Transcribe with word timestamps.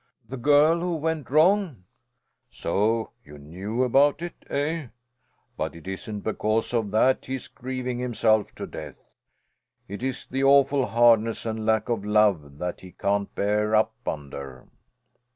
"The 0.27 0.35
girl 0.37 0.79
who 0.79 0.95
went 0.95 1.29
wrong?" 1.29 1.83
"So 2.49 3.11
you 3.23 3.37
knew 3.37 3.83
about 3.83 4.23
it, 4.23 4.33
eh? 4.49 4.87
But 5.55 5.75
it 5.75 5.87
isn't 5.87 6.21
because 6.21 6.73
of 6.73 6.89
that 6.89 7.27
he's 7.27 7.47
grieving 7.47 7.99
himself 7.99 8.51
to 8.55 8.65
death. 8.65 9.13
It 9.87 10.01
is 10.01 10.25
the 10.25 10.43
awful 10.43 10.87
hardness 10.87 11.45
and 11.45 11.67
lack 11.67 11.87
of 11.87 12.03
love 12.03 12.57
that 12.57 12.81
he 12.81 12.93
can't 12.93 13.35
bear 13.35 13.75
up 13.75 13.93
under." 14.07 14.67